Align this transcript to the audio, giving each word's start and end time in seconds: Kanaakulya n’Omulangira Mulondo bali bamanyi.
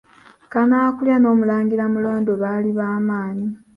Kanaakulya 0.51 1.15
n’Omulangira 1.19 1.85
Mulondo 1.93 2.31
bali 2.41 2.71
bamanyi. 2.79 3.45